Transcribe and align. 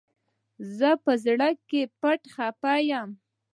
زه 0.77 0.89
په 1.03 1.11
زړه 1.25 1.49
کي 1.69 1.81
پټ 1.99 2.21
خپه 2.35 2.73
يم 2.89 3.09